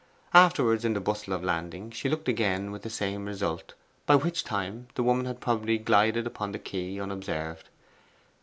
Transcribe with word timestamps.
Afterwards, 0.33 0.83
in 0.83 0.93
the 0.93 0.99
bustle 0.99 1.31
of 1.31 1.43
landing, 1.43 1.91
she 1.91 2.09
looked 2.09 2.27
again 2.27 2.71
with 2.71 2.81
the 2.81 2.89
same 2.89 3.27
result, 3.27 3.75
by 4.07 4.15
which 4.15 4.43
time 4.43 4.87
the 4.95 5.03
woman 5.03 5.27
had 5.27 5.39
probably 5.39 5.77
glided 5.77 6.25
upon 6.25 6.53
the 6.53 6.57
quay 6.57 6.99
unobserved. 6.99 7.69